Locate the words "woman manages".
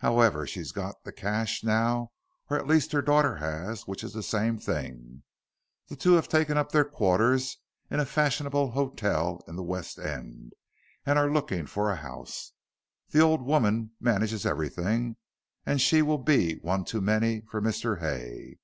13.40-14.44